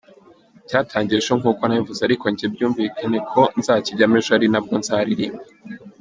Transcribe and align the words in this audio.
Cyatangiye 0.69 1.17
ejo 1.21 1.33
nkuko 1.39 1.61
nabivuze 1.65 2.01
ariko 2.03 2.25
njye 2.31 2.45
byumvikane 2.53 3.19
ko 3.31 3.41
nzakijyamo 3.59 4.15
ejo 4.19 4.31
ari 4.37 4.47
nabwo 4.51 4.73
nzaririmba. 4.81 5.43